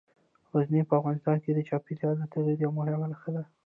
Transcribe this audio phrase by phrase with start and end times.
[0.53, 3.43] غزني په افغانستان کې د چاپېریال د تغیر یوه مهمه نښه ده.